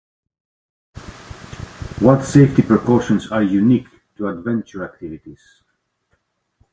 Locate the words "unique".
3.43-3.85